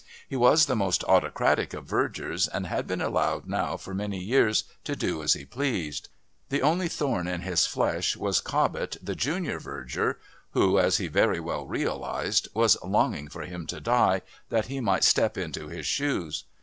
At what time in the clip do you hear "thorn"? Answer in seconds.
6.87-7.27